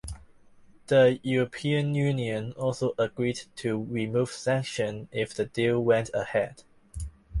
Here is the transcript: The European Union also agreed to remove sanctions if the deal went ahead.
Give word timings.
The 0.87 1.19
European 1.21 1.93
Union 1.93 2.53
also 2.53 2.95
agreed 2.97 3.41
to 3.57 3.77
remove 3.83 4.31
sanctions 4.31 5.07
if 5.11 5.35
the 5.35 5.45
deal 5.45 5.79
went 5.83 6.09
ahead. 6.11 6.63